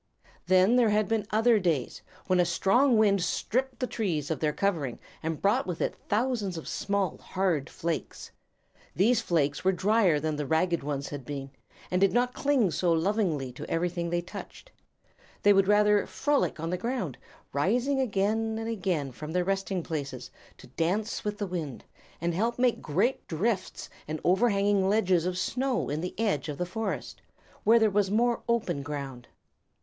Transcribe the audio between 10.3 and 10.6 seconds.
the